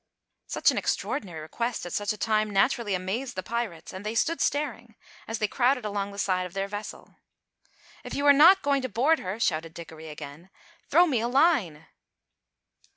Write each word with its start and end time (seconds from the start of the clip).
Such 0.47 0.71
an 0.71 0.79
extraordinary 0.79 1.41
request 1.41 1.85
at 1.85 1.93
such 1.93 2.11
a 2.11 2.17
time 2.17 2.49
naturally 2.49 2.95
amazed 2.95 3.35
the 3.35 3.43
pirates, 3.43 3.93
and 3.93 4.03
they 4.03 4.15
stood 4.15 4.41
staring, 4.41 4.95
as 5.27 5.37
they 5.37 5.47
crowded 5.47 5.85
along 5.85 6.11
the 6.11 6.17
side 6.17 6.47
of 6.47 6.53
their 6.53 6.67
vessel. 6.67 7.17
"If 8.03 8.15
you 8.15 8.25
are 8.25 8.33
not 8.33 8.63
going 8.63 8.81
to 8.81 8.89
board 8.89 9.19
her," 9.19 9.39
shouted 9.39 9.75
Dickory 9.75 10.09
again, 10.09 10.49
"throw 10.89 11.05
me 11.05 11.19
a 11.19 11.27
line!" 11.27 11.85